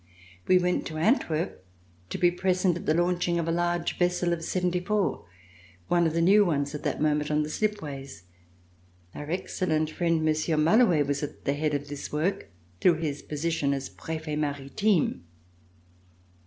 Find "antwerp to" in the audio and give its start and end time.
0.97-2.17